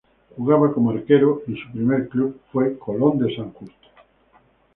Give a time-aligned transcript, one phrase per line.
[0.35, 3.87] Jugaba como arquero y su primer club fue Colón de San Justo.